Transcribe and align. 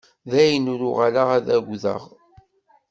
Dayen, 0.31 0.71
ur 0.73 0.81
uɣaleɣ 0.89 1.27
ad 1.37 1.47
k-agdeɣ. 1.55 2.01